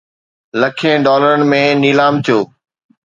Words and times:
لکين 0.61 0.97
ڊالرن 1.05 1.41
۾ 1.51 1.61
نيلام 1.83 2.13
ٿيو 2.25 2.39